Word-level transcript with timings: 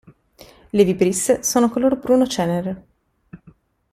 Le 0.71 0.83
vibrisse 0.83 1.43
sono 1.43 1.69
color 1.69 1.95
bruno-cenere. 1.95 2.85